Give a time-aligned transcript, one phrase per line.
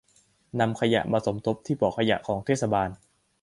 [0.59, 2.89] นำขยะมาสมทบที่บ่อขยะของเทศบาล